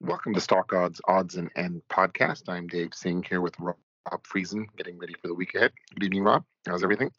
[0.00, 2.50] Welcome to Stock Odds, Odds and End podcast.
[2.50, 3.76] I'm Dave Singh here with Rob
[4.30, 5.72] Friesen, getting ready for the week ahead.
[5.94, 6.44] Good evening, Rob.
[6.66, 7.10] How's everything?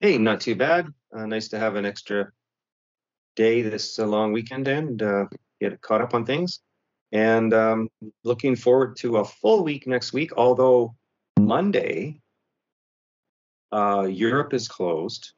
[0.00, 0.88] Hey, not too bad.
[1.14, 2.32] Uh, nice to have an extra
[3.36, 5.26] day this uh, long weekend and uh,
[5.60, 6.58] get caught up on things.
[7.12, 7.88] And um,
[8.24, 10.96] looking forward to a full week next week, although
[11.38, 12.20] Monday,
[13.70, 15.34] uh, Europe is closed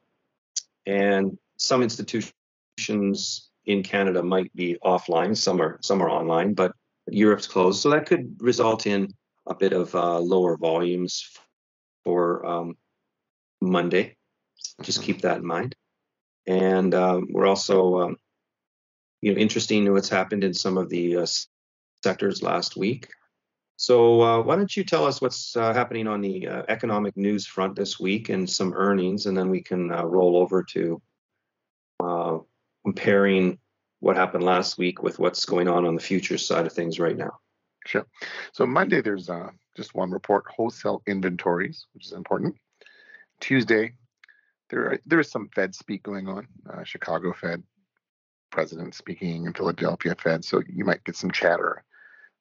[0.87, 5.35] and some institutions in Canada might be offline.
[5.35, 6.73] Some are some are online, but
[7.07, 9.13] Europe's closed, so that could result in
[9.47, 11.29] a bit of uh, lower volumes
[12.03, 12.77] for um,
[13.59, 14.15] Monday.
[14.81, 15.75] Just keep that in mind.
[16.47, 18.17] And um, we're also, um,
[19.21, 21.25] you know, interesting what's happened in some of the uh,
[22.03, 23.09] sectors last week.
[23.77, 27.47] So uh, why don't you tell us what's uh, happening on the uh, economic news
[27.47, 31.01] front this week and some earnings, and then we can uh, roll over to
[32.83, 33.59] comparing
[33.99, 37.17] what happened last week with what's going on on the futures side of things right
[37.17, 37.39] now.
[37.85, 38.05] Sure.
[38.51, 42.55] So Monday, there's uh, just one report: wholesale inventories, which is important.
[43.39, 43.93] Tuesday,
[44.69, 46.47] there are, there is some Fed speak going on.
[46.71, 47.63] Uh, Chicago Fed
[48.51, 51.83] president speaking in Philadelphia Fed, so you might get some chatter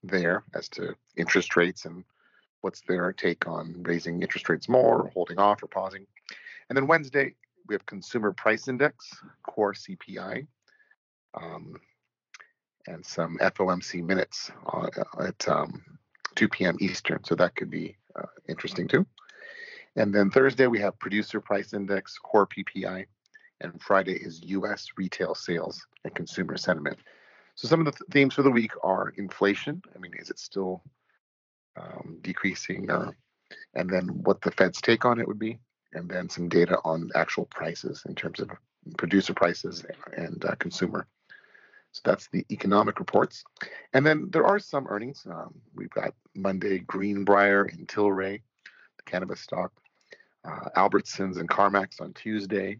[0.02, 2.04] there as to interest rates and
[2.62, 6.06] what's their take on raising interest rates more, or holding off, or pausing.
[6.68, 7.34] And then Wednesday,
[7.66, 9.14] we have consumer price index,
[9.50, 10.46] core CPI,
[11.34, 11.74] um,
[12.86, 14.86] and some FOMC minutes uh,
[15.18, 15.82] at um,
[16.36, 16.76] 2 p.m.
[16.80, 17.22] Eastern.
[17.24, 19.04] So that could be uh, interesting too.
[19.96, 23.06] And then Thursday, we have producer price index, core PPI,
[23.60, 26.98] and Friday is US retail sales and consumer sentiment.
[27.56, 29.82] So some of the th- themes for the week are inflation.
[29.94, 30.82] I mean, is it still
[31.76, 32.88] um, decreasing?
[32.88, 33.16] Or,
[33.74, 35.58] and then what the Fed's take on it would be
[35.92, 38.50] and then some data on actual prices in terms of
[38.96, 39.84] producer prices
[40.16, 41.06] and uh, consumer.
[41.92, 43.44] So that's the economic reports.
[43.92, 45.26] And then there are some earnings.
[45.28, 48.40] Um, we've got Monday Greenbrier and Tilray,
[48.96, 49.72] the cannabis stock,
[50.44, 52.78] uh, Albertsons and CarMax on Tuesday.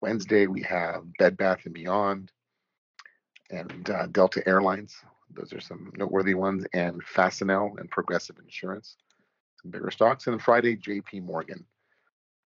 [0.00, 2.32] Wednesday we have Bed Bath and Beyond
[3.50, 4.96] and uh, Delta Airlines.
[5.32, 8.96] Those are some noteworthy ones, and Fastenal and Progressive Insurance
[9.62, 10.26] some bigger stocks.
[10.26, 11.20] And Friday, J.P.
[11.20, 11.64] Morgan.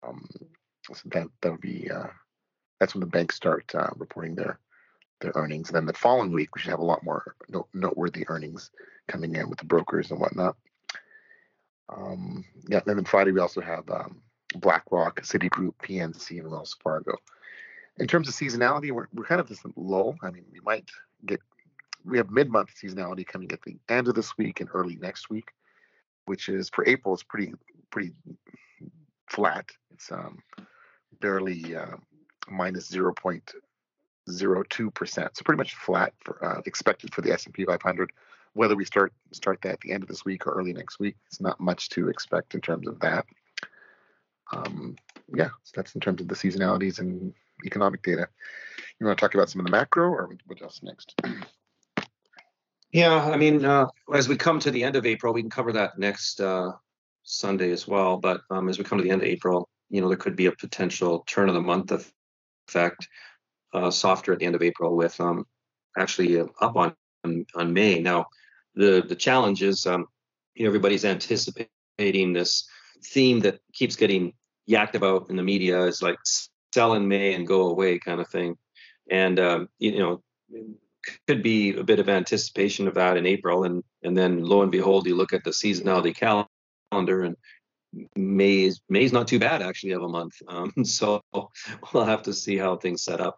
[0.06, 0.26] Um,
[0.93, 2.09] so that that would be uh,
[2.81, 4.59] that's when the banks start uh, reporting their
[5.21, 5.69] their earnings.
[5.69, 8.71] And then the following week, we should have a lot more note, noteworthy earnings
[9.09, 10.56] coming in with the brokers and whatnot.
[11.95, 14.21] Um, yeah, and then Friday we also have um,
[14.56, 17.16] BlackRock, Citigroup, PNC, and Wells Fargo.
[17.99, 20.16] In terms of seasonality, we're, we're kind of this low.
[20.22, 20.89] I mean, we might
[21.27, 21.41] get
[22.05, 25.51] we have mid-month seasonality coming at the end of this week and early next week
[26.27, 27.53] which is for April is pretty
[27.91, 28.12] pretty
[29.28, 29.69] flat.
[29.93, 30.39] It's um,
[31.24, 31.96] barely uh,
[32.50, 33.50] minus point
[34.30, 37.64] zero two percent, so pretty much flat for uh, expected for the S and P
[37.64, 38.12] 500.
[38.52, 41.16] Whether we start start that at the end of this week or early next week,
[41.26, 43.24] it's not much to expect in terms of that.
[44.52, 44.96] Um,
[45.34, 47.32] yeah, so that's in terms of the seasonalities and
[47.64, 48.28] economic data.
[49.00, 51.18] You want to talk about some of the macro, or what else next?
[52.92, 55.72] Yeah, I mean, uh, as we come to the end of April, we can cover
[55.72, 56.72] that next uh,
[57.22, 58.18] Sunday as well.
[58.18, 60.47] But um, as we come to the end of April, you know, there could be
[60.47, 63.09] a potential turn of the month effect,
[63.72, 65.47] uh, softer at the end of April, with um,
[65.97, 66.95] actually uh, up on
[67.55, 68.00] on May.
[68.00, 68.27] Now,
[68.75, 70.06] the the challenge is, um,
[70.55, 72.69] you know, everybody's anticipating this
[73.05, 74.33] theme that keeps getting
[74.69, 76.19] yacked about in the media is like
[76.72, 78.56] sell in May and go away kind of thing,
[79.11, 80.22] and um, you know
[81.27, 84.72] could be a bit of anticipation of that in April, and and then lo and
[84.72, 87.37] behold, you look at the seasonality calendar, and
[88.16, 90.34] May is not too bad actually of a month.
[90.49, 93.37] Um, so we'll have to see how things set up.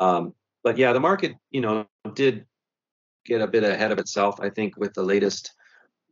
[0.00, 2.46] Um, but yeah, the market, you know, did
[3.24, 4.40] get a bit ahead of itself.
[4.40, 5.52] I think with the latest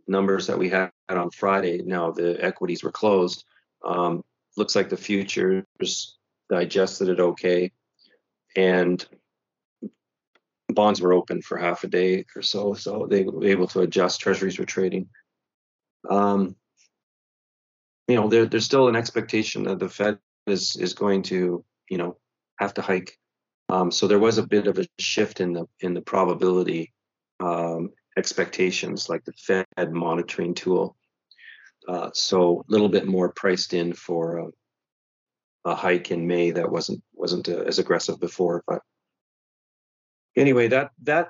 [0.06, 1.82] numbers that we had on Friday.
[1.84, 3.44] Now the equities were closed.
[3.84, 4.22] Um,
[4.56, 7.72] looks like the futures digested it okay,
[8.56, 9.04] and
[10.68, 14.20] bonds were open for half a day or so, so they were able to adjust.
[14.20, 15.08] Treasuries were trading.
[16.08, 16.56] Um,
[18.08, 21.98] you know, there, there's still an expectation that the Fed is is going to, you
[21.98, 22.16] know,
[22.58, 23.16] have to hike.
[23.68, 26.92] Um, so there was a bit of a shift in the in the probability
[27.40, 30.96] um, expectations, like the Fed monitoring tool.
[31.88, 34.46] Uh, so a little bit more priced in for a,
[35.64, 38.82] a hike in May that wasn't wasn't uh, as aggressive before, but
[40.36, 41.28] anyway, that that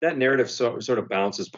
[0.00, 1.50] that narrative so, sort of bounces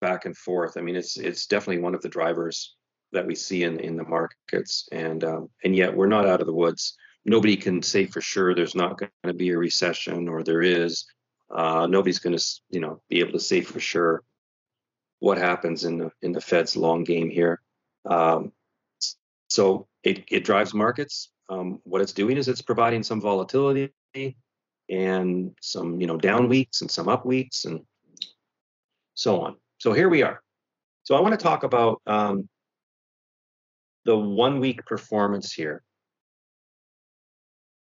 [0.00, 0.76] back and forth.
[0.76, 2.75] I mean, it's it's definitely one of the drivers
[3.12, 6.46] that we see in in the markets, and um, and yet we're not out of
[6.46, 6.96] the woods.
[7.24, 11.06] Nobody can say for sure there's not going to be a recession or there is.
[11.50, 14.22] Uh, nobody's going to, you know, be able to say for sure
[15.18, 17.60] what happens in the in the Fed's long game here.
[18.08, 18.52] Um,
[19.48, 21.30] so it, it drives markets.
[21.48, 23.92] Um, what it's doing is it's providing some volatility
[24.88, 27.80] and some you know down weeks and some up weeks and
[29.14, 29.56] so on.
[29.78, 30.40] So here we are.
[31.04, 32.48] So I want to talk about um,
[34.06, 35.82] the one week performance here.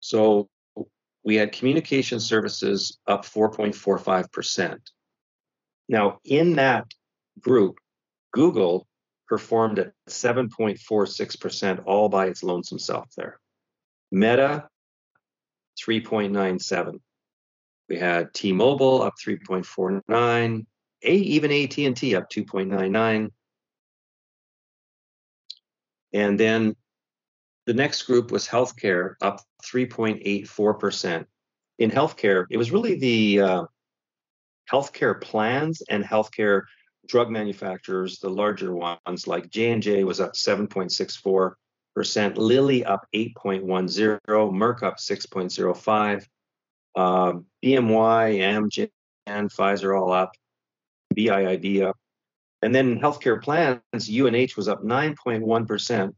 [0.00, 0.48] So
[1.24, 4.78] we had communication services up 4.45%.
[5.88, 6.86] Now, in that
[7.40, 7.76] group,
[8.32, 8.86] Google
[9.28, 13.38] performed at 7.46% all by its lonesome self there.
[14.10, 14.68] Meta,
[15.80, 16.98] 3.97.
[17.88, 20.66] We had T-Mobile up 3.49,
[21.02, 23.30] a, even AT&T up 2.99.
[26.12, 26.76] And then
[27.66, 31.26] the next group was healthcare up 3.84%.
[31.78, 33.64] In healthcare, it was really the uh,
[34.70, 36.62] healthcare plans and healthcare
[37.06, 44.18] drug manufacturers, the larger ones like J&J was up 7.64%, Lilly up 8.10,
[44.52, 46.26] Merck up 6.05,
[46.96, 47.32] uh,
[47.64, 48.90] BMY, Amgen,
[49.28, 50.32] Pfizer all up,
[51.14, 51.96] BIIB up.
[52.62, 53.80] And then healthcare plans,
[54.10, 56.12] UNH was up 9.1%.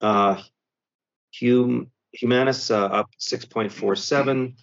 [0.00, 0.42] Uh,
[1.40, 4.54] hum, Humana uh, up 6.47.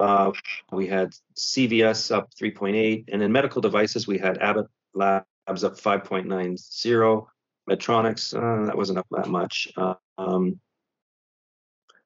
[0.00, 0.32] Uh,
[0.72, 7.26] we had CVS up 3.8, and in medical devices we had Abbott Labs up 5.90,
[7.70, 9.72] Medtronics uh, that wasn't up that much.
[10.18, 10.60] Um,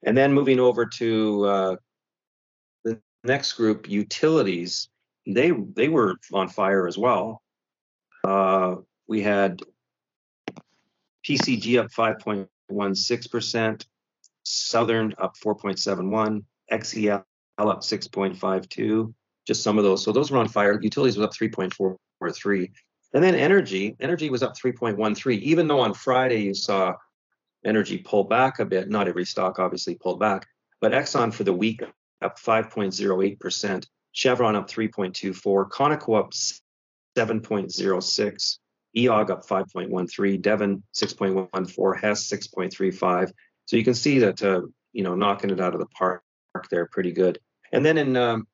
[0.05, 1.77] and then moving over to uh,
[2.85, 4.89] the next group, utilities,
[5.29, 7.43] they they were on fire as well.
[8.25, 8.77] Uh,
[9.07, 9.61] we had
[11.27, 13.87] PCG up 5.16 percent,
[14.43, 17.25] Southern up 4.71, XEL
[17.59, 19.15] up 6.52,
[19.47, 20.03] just some of those.
[20.03, 20.81] So those were on fire.
[20.81, 22.71] Utilities was up 3.43.
[23.15, 26.95] And then energy, energy was up 3.13, even though on Friday you saw
[27.65, 28.89] energy pull back a bit.
[28.89, 30.47] Not every stock obviously pulled back,
[30.81, 31.83] but Exxon for the week
[32.23, 33.87] up 5.08%,
[34.19, 36.33] Chevron up 3.24, Conoco up
[37.17, 38.59] 7.06,
[38.97, 43.31] EOG up 5.13, Devon 6.14, Hess 6.35.
[43.67, 44.63] So you can see that, uh,
[44.93, 46.25] you know, knocking it out of the park
[46.69, 47.39] there pretty good.
[47.71, 48.49] And then in um,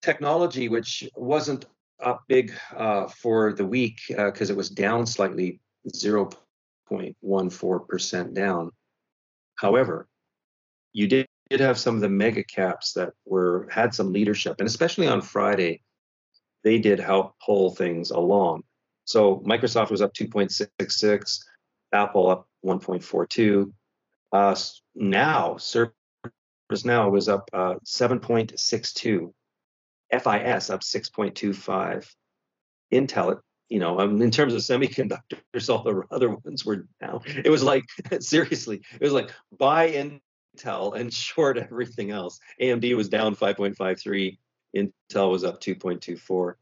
[0.00, 1.64] technology, which wasn't
[2.00, 5.58] up big uh, for the week because uh, it was down slightly,
[5.92, 8.70] 0.14% down.
[9.56, 10.06] However,
[10.92, 14.66] you did, did have some of the mega caps that were had some leadership, and
[14.66, 15.82] especially on Friday,
[16.64, 18.62] they did help pull things along.
[19.04, 21.38] So Microsoft was up 2.66,
[21.92, 23.72] Apple up 1.42.
[24.32, 24.56] Uh,
[24.96, 25.92] now, Service
[26.84, 29.32] now was up uh, 7.62.
[30.12, 32.12] FIS up 6.25.
[32.92, 37.20] Intel, you know, um, in terms of semiconductors, all the other ones were down.
[37.26, 37.84] It was like,
[38.20, 39.88] seriously, it was like buy
[40.56, 42.40] Intel and short everything else.
[42.60, 44.38] AMD was down 5.53.
[44.76, 46.54] Intel was up 2.24.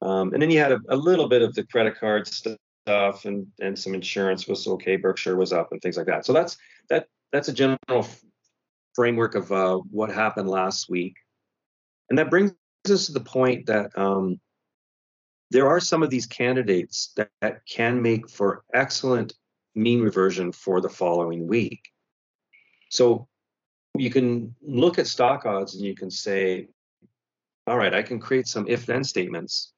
[0.00, 3.46] Um, and then you had a, a, little bit of the credit card stuff and,
[3.60, 4.96] and some insurance was okay.
[4.96, 6.26] Berkshire was up and things like that.
[6.26, 6.56] So that's
[6.88, 8.08] that that's a general
[8.94, 11.14] framework of uh, what happened last week.
[12.10, 12.52] And that brings
[12.90, 14.40] us to the point that um,
[15.50, 19.34] there are some of these candidates that, that can make for excellent
[19.74, 21.91] mean reversion for the following week.
[22.92, 23.26] So
[23.96, 26.68] you can look at stock odds and you can say,
[27.66, 29.72] all right, I can create some if then statements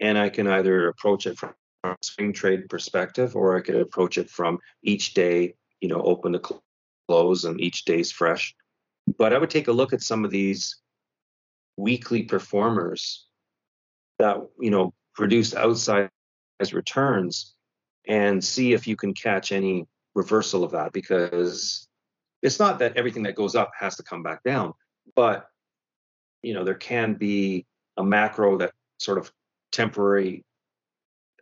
[0.00, 4.18] and I can either approach it from a swing trade perspective or I could approach
[4.18, 6.60] it from each day, you know, open to
[7.08, 8.54] close and each day's fresh.
[9.18, 10.76] But I would take a look at some of these
[11.76, 13.26] weekly performers
[14.20, 16.08] that you know produce outsized
[16.72, 17.56] returns
[18.06, 21.88] and see if you can catch any reversal of that because
[22.44, 24.72] it's not that everything that goes up has to come back down
[25.16, 25.48] but
[26.42, 29.32] you know there can be a macro that sort of
[29.72, 30.44] temporary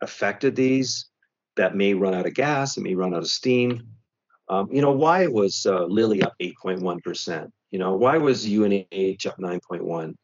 [0.00, 1.10] affected these
[1.56, 3.86] that may run out of gas it may run out of steam
[4.52, 7.50] um, you know, why was uh, Lilly up 8.1%?
[7.70, 10.14] You know, why was UNH up 9.1?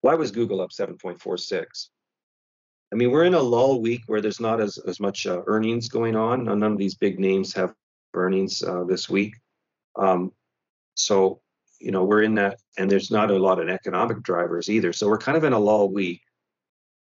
[0.00, 1.88] Why was Google up 7.46?
[2.92, 5.88] I mean, we're in a lull week where there's not as, as much uh, earnings
[5.88, 6.44] going on.
[6.44, 7.72] None of these big names have
[8.14, 9.34] earnings uh, this week.
[9.96, 10.32] Um,
[10.94, 11.40] so,
[11.80, 14.92] you know, we're in that, and there's not a lot of economic drivers either.
[14.92, 16.20] So we're kind of in a lull week.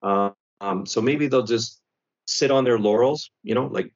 [0.02, 1.82] Um, so maybe they'll just
[2.28, 3.94] sit on their laurels, you know, like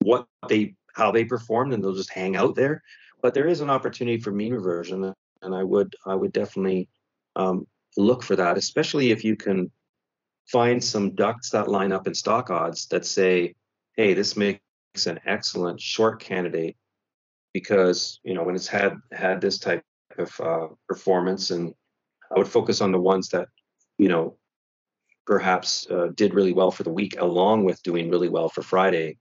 [0.00, 2.82] what they how they performed and they'll just hang out there.
[3.22, 5.14] But there is an opportunity for mean reversion.
[5.42, 6.88] and I would I would definitely
[7.34, 9.70] um, look for that, especially if you can
[10.46, 13.54] find some ducks that line up in stock odds that say,
[13.96, 14.60] hey, this makes
[15.06, 16.76] an excellent short candidate
[17.56, 19.82] because you know when it's had had this type
[20.18, 21.72] of uh, performance, and
[22.30, 23.48] I would focus on the ones that
[23.96, 24.36] you know
[25.24, 29.16] perhaps uh, did really well for the week, along with doing really well for Friday,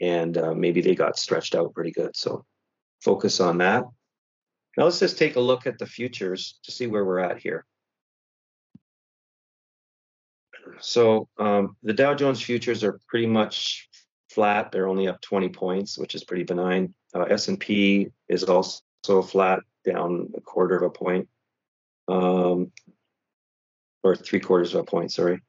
[0.00, 2.16] and uh, maybe they got stretched out pretty good.
[2.16, 2.44] So
[3.00, 3.82] focus on that.
[4.76, 7.66] Now let's just take a look at the futures to see where we're at here.
[10.78, 13.87] So um, the Dow Jones futures are pretty much
[14.38, 14.70] flat.
[14.70, 16.94] They're only up 20 points, which is pretty benign.
[17.12, 18.80] Uh, S&P is also
[19.22, 21.28] flat, down a quarter of a point,
[22.06, 22.70] um,
[24.04, 25.10] or three quarters of a point.
[25.10, 25.40] Sorry.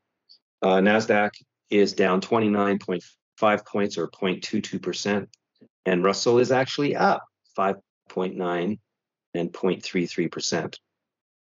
[0.63, 1.29] Uh, Nasdaq
[1.69, 5.29] is down 29.5 points, or 0.22 percent,
[5.85, 7.23] and Russell is actually up
[7.55, 8.79] 5.9
[9.35, 10.79] and 0.33 percent.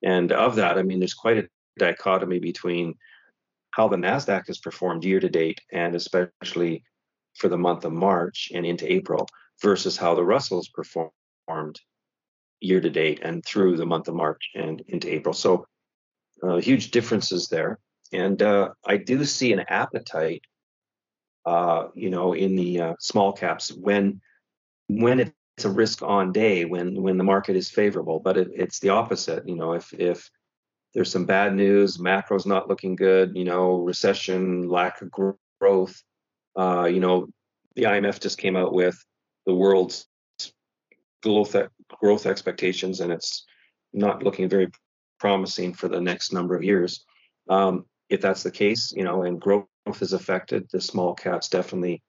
[0.02, 1.48] And of that, I mean, there's quite a
[1.78, 2.96] dichotomy between
[3.70, 6.84] how the NASDAQ has performed year to date, and especially
[7.38, 9.28] for the month of March and into April,
[9.62, 11.80] versus how the Russell's performed
[12.60, 15.34] year to date and through the month of March and into April.
[15.34, 15.66] So,
[16.44, 17.80] uh, huge differences there.
[18.14, 20.44] And uh, I do see an appetite,
[21.46, 24.22] uh, you know, in the uh, small caps when
[24.88, 28.20] when it's a risk on day, when when the market is favorable.
[28.20, 29.48] But it, it's the opposite.
[29.48, 30.30] You know, if if
[30.96, 32.00] there's some bad news.
[32.00, 33.36] Macro's not looking good.
[33.36, 36.02] You know, recession, lack of growth.
[36.58, 37.28] Uh, you know,
[37.76, 38.98] the IMF just came out with
[39.46, 40.08] the world's
[41.24, 41.56] growth
[42.00, 43.46] growth expectations, and it's
[43.94, 44.70] not looking very
[45.20, 47.06] promising for the next number of years.
[47.50, 49.68] Um, if that's the case, you know, and growth
[50.00, 52.02] is affected, the small caps definitely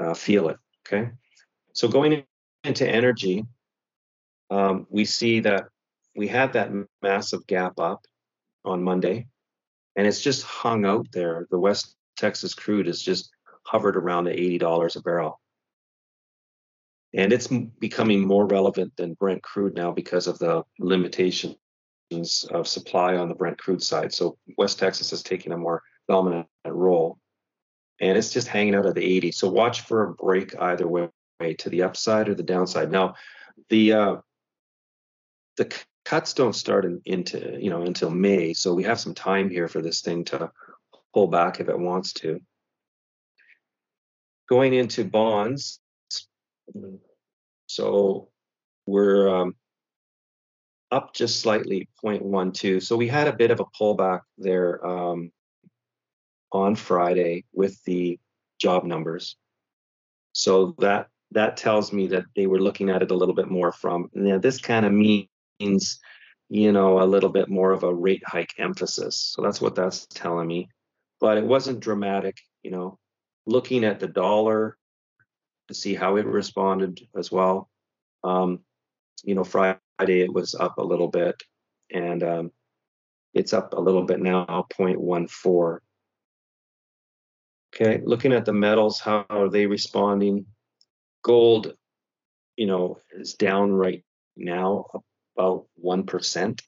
[0.00, 0.58] uh, feel it.
[0.86, 1.10] Okay,
[1.72, 2.24] so going
[2.64, 3.44] into energy,
[4.50, 5.64] um, we see that
[6.16, 6.70] we had that
[7.02, 8.04] massive gap up
[8.64, 9.26] on Monday,
[9.96, 11.46] and it's just hung out there.
[11.50, 13.33] The West Texas crude is just
[13.66, 15.40] hovered around the $80 a barrel.
[17.14, 21.56] And it's becoming more relevant than Brent crude now because of the limitations
[22.50, 24.12] of supply on the Brent crude side.
[24.12, 27.18] So West Texas is taking a more dominant role.
[28.00, 29.32] And it's just hanging out at the 80.
[29.32, 31.08] So watch for a break either way,
[31.58, 32.90] to the upside or the downside.
[32.90, 33.14] Now,
[33.68, 34.16] the uh,
[35.56, 35.72] the
[36.04, 39.68] cuts don't start in, into you know until May, so we have some time here
[39.68, 40.50] for this thing to
[41.12, 42.40] pull back if it wants to.
[44.48, 45.80] Going into bonds,
[47.66, 48.28] so
[48.86, 49.54] we're um,
[50.90, 52.82] up just slightly 0.12.
[52.82, 55.32] So we had a bit of a pullback there um,
[56.52, 58.18] on Friday with the
[58.58, 59.36] job numbers.
[60.32, 63.72] So that that tells me that they were looking at it a little bit more
[63.72, 64.10] from.
[64.14, 65.28] Now this kind of means
[65.60, 66.00] means,
[66.48, 69.32] you know, a little bit more of a rate hike emphasis.
[69.34, 70.68] So that's what that's telling me.
[71.20, 72.98] But it wasn't dramatic, you know,
[73.46, 74.76] looking at the dollar
[75.68, 77.68] to see how it responded as well.
[78.22, 78.60] Um,
[79.22, 81.42] you know, Friday it was up a little bit
[81.92, 82.52] and um,
[83.32, 85.78] it's up a little bit now, 0.14.
[87.74, 90.46] Okay, looking at the metals, how are they responding?
[91.22, 91.74] Gold,
[92.56, 94.04] you know, is down right
[94.36, 94.86] now,
[95.36, 96.62] about one percent.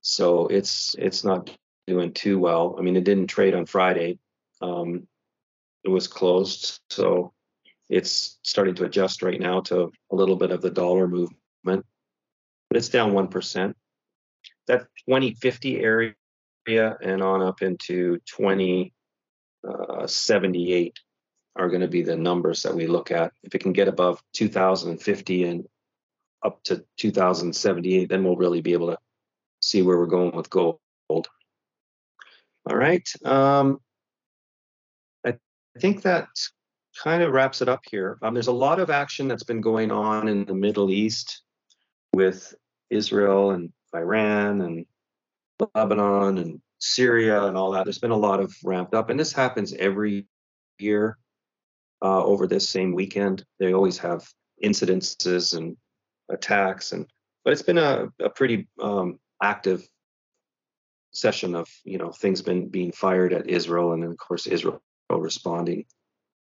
[0.00, 2.74] So it's it's not doing too well.
[2.76, 4.18] I mean, it didn't trade on Friday.
[4.60, 5.06] Um,
[5.84, 7.32] it was closed, so
[7.88, 12.76] it's starting to adjust right now to a little bit of the dollar movement, but
[12.76, 13.76] it's down one percent.
[14.66, 16.14] That 2050 area
[16.66, 18.92] and on up into 2078
[19.66, 23.32] uh, are going to be the numbers that we look at.
[23.42, 25.66] If it can get above 2050 and
[26.42, 28.98] up to 2078, then we'll really be able to
[29.60, 30.78] see where we're going with gold.
[31.08, 33.08] All right.
[33.24, 33.80] Um,
[35.80, 36.28] I think that
[37.02, 38.18] kind of wraps it up here.
[38.20, 41.40] Um, there's a lot of action that's been going on in the Middle East
[42.12, 42.54] with
[42.90, 44.84] Israel and Iran and
[45.74, 47.84] Lebanon and Syria and all that.
[47.84, 50.26] There's been a lot of ramped up, and this happens every
[50.78, 51.16] year
[52.02, 53.42] uh, over this same weekend.
[53.58, 54.28] They always have
[54.62, 55.78] incidences and
[56.28, 57.06] attacks and
[57.42, 59.88] but it's been a, a pretty um, active
[61.12, 64.82] session of you know things been being fired at Israel and then of course Israel
[65.18, 65.84] responding.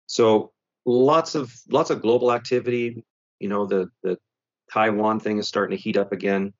[0.06, 0.52] So
[0.84, 3.04] lots of lots of global activity.
[3.40, 4.18] You know the the
[4.72, 6.52] Taiwan thing is starting to heat up again.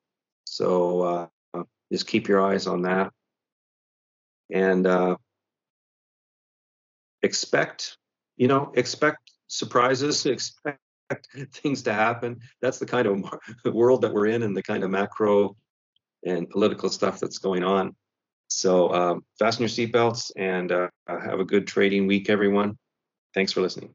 [0.44, 3.12] So uh, just keep your eyes on that
[4.52, 5.16] and uh,
[7.22, 7.96] expect
[8.36, 10.78] you know expect surprises expect
[11.52, 12.40] things to happen.
[12.60, 13.24] That's the kind of
[13.74, 15.56] world that we're in and the kind of macro
[16.24, 17.94] and political stuff that's going on.
[18.52, 22.76] So um, fasten your seatbelts and uh, have a good trading week, everyone.
[23.34, 23.94] Thanks for listening.